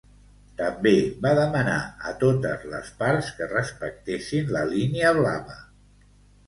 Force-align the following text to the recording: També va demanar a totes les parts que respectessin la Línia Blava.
També 0.61 0.93
va 1.25 1.33
demanar 1.39 1.75
a 2.13 2.15
totes 2.25 2.65
les 2.73 2.91
parts 3.03 3.31
que 3.41 3.51
respectessin 3.55 4.53
la 4.59 4.67
Línia 4.75 5.15
Blava. 5.21 5.65